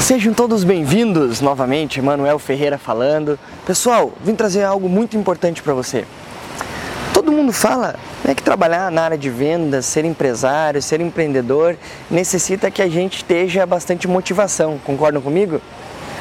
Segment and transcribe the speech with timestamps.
[0.00, 3.38] Sejam todos bem-vindos novamente, Manuel Ferreira falando.
[3.66, 6.06] Pessoal, vim trazer algo muito importante para você.
[7.12, 7.94] Todo mundo fala
[8.24, 11.76] né, que trabalhar na área de vendas, ser empresário, ser empreendedor,
[12.10, 14.80] necessita que a gente esteja bastante motivação.
[14.84, 15.60] Concordam comigo?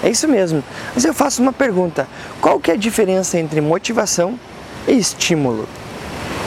[0.04, 0.62] É isso mesmo.
[0.94, 2.06] Mas eu faço uma pergunta:
[2.42, 4.38] qual que é a diferença entre motivação
[4.88, 5.68] e estímulo?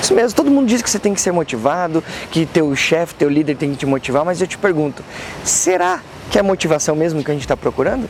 [0.00, 3.28] Isso mesmo, todo mundo diz que você tem que ser motivado, que teu chefe, teu
[3.28, 5.02] líder tem que te motivar, mas eu te pergunto,
[5.44, 6.00] será
[6.32, 8.08] que é a motivação mesmo que a gente está procurando?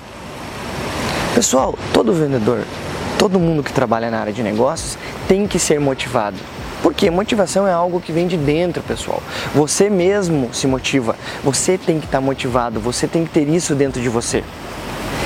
[1.35, 2.63] Pessoal, todo vendedor,
[3.19, 6.37] todo mundo que trabalha na área de negócios tem que ser motivado.
[6.85, 9.21] Porque motivação é algo que vem de dentro, pessoal.
[9.53, 13.75] Você mesmo se motiva, você tem que estar tá motivado, você tem que ter isso
[13.75, 14.45] dentro de você.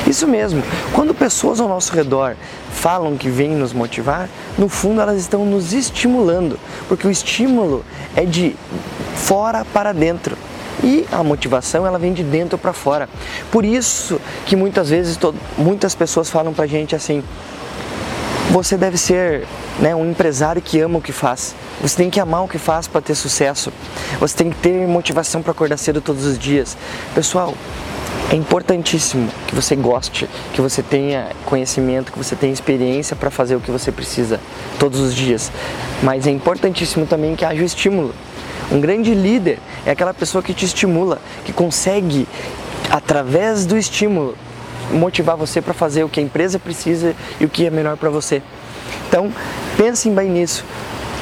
[0.06, 0.62] Isso mesmo,
[0.94, 2.34] quando pessoas ao nosso redor
[2.70, 4.26] falam que vêm nos motivar,
[4.56, 7.84] no fundo elas estão nos estimulando, porque o estímulo
[8.14, 8.56] é de
[9.16, 10.34] fora para dentro.
[10.82, 13.08] E a motivação ela vem de dentro para fora.
[13.50, 15.18] Por isso que muitas vezes
[15.56, 17.22] muitas pessoas falam pra gente assim:
[18.50, 19.46] você deve ser
[19.78, 21.54] né, um empresário que ama o que faz.
[21.80, 23.72] Você tem que amar o que faz para ter sucesso.
[24.18, 26.76] Você tem que ter motivação para acordar cedo todos os dias.
[27.14, 27.54] Pessoal,
[28.30, 33.56] é importantíssimo que você goste, que você tenha conhecimento, que você tenha experiência para fazer
[33.56, 34.40] o que você precisa
[34.78, 35.52] todos os dias.
[36.02, 38.14] Mas é importantíssimo também que haja o estímulo.
[38.70, 42.26] Um grande líder é aquela pessoa que te estimula, que consegue,
[42.90, 44.36] através do estímulo,
[44.90, 48.10] motivar você para fazer o que a empresa precisa e o que é melhor para
[48.10, 48.42] você.
[49.08, 49.32] Então,
[49.76, 50.64] pensem bem nisso.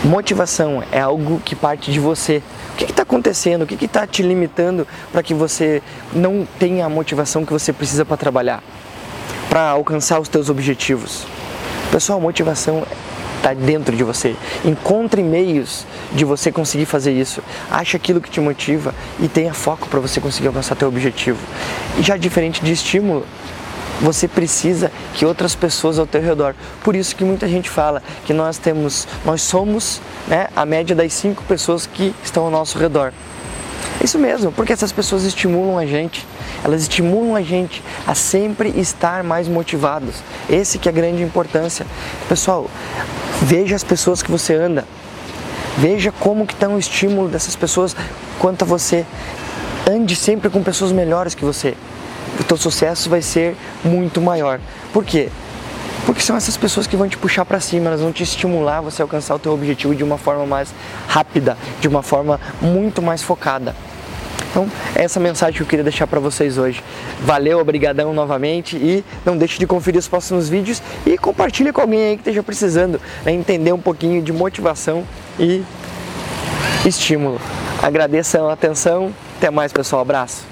[0.05, 2.43] Motivação é algo que parte de você.
[2.73, 3.63] O que está acontecendo?
[3.63, 8.05] O que está te limitando para que você não tenha a motivação que você precisa
[8.05, 8.63] para trabalhar,
[9.49, 11.25] para alcançar os teus objetivos?
[11.91, 12.85] Pessoal, motivação
[13.45, 14.35] está dentro de você.
[14.65, 17.43] Encontre meios de você conseguir fazer isso.
[17.71, 21.39] Ache aquilo que te motiva e tenha foco para você conseguir alcançar teu objetivo.
[21.99, 23.27] E já diferente de estímulo,
[24.01, 26.55] você precisa que outras pessoas ao teu redor.
[26.83, 31.13] Por isso que muita gente fala que nós temos, nós somos né, a média das
[31.13, 33.13] cinco pessoas que estão ao nosso redor.
[34.03, 36.27] Isso mesmo, porque essas pessoas estimulam a gente,
[36.65, 40.17] elas estimulam a gente a sempre estar mais motivados.
[40.49, 41.87] Esse que é a grande importância.
[42.29, 42.71] Pessoal,
[43.43, 44.85] veja as pessoas que você anda,
[45.79, 47.97] veja como que está o estímulo dessas pessoas
[48.39, 49.05] quanto a você.
[49.89, 51.75] Ande sempre com pessoas melhores que você
[52.39, 54.61] o teu sucesso vai ser muito maior.
[54.93, 55.29] Por quê?
[56.07, 59.01] Porque são essas pessoas que vão te puxar para cima, elas vão te estimular você
[59.01, 60.69] alcançar o teu objetivo de uma forma mais
[61.09, 63.75] rápida, de uma forma muito mais focada.
[64.55, 66.81] Então, essa mensagem que eu queria deixar para vocês hoje.
[67.23, 72.11] Valeu, obrigadão novamente e não deixe de conferir os próximos vídeos e compartilhe com alguém
[72.11, 75.05] aí que esteja precisando né, entender um pouquinho de motivação
[75.41, 75.65] e
[76.87, 77.41] estímulo.
[77.83, 79.13] Agradeço a atenção.
[79.39, 80.03] Até mais, pessoal.
[80.03, 80.45] Abraço.